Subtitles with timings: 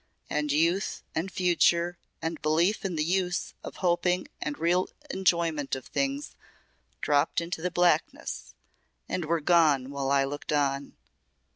[0.31, 5.85] And youth, and future, and belief in the use of hoping and real enjoyment of
[5.85, 6.35] things
[7.01, 8.55] dropped into the blackness
[9.07, 10.95] and were gone while I looked on.